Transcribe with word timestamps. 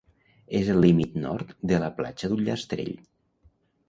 És 0.59 0.69
el 0.75 0.79
límit 0.85 1.19
nord 1.25 1.51
de 1.71 1.79
la 1.83 1.89
Platja 1.99 2.31
d'Ullastrell. 2.33 2.91